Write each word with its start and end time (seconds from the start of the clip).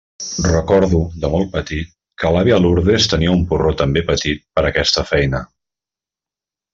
Recordo, 0.43 1.01
de 1.25 1.29
molt 1.33 1.51
petit, 1.57 1.91
que 2.23 2.31
l'àvia 2.35 2.57
Lourdes 2.65 3.07
tenia 3.13 3.35
un 3.37 3.43
porró 3.51 3.75
també 3.85 4.03
petit 4.11 4.41
per 4.57 4.65
a 4.65 4.69
aquesta 4.75 5.05
feina. 5.15 5.43